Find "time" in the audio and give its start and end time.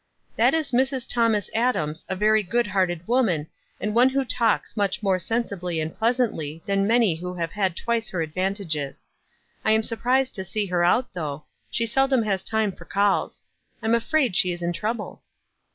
12.41-12.71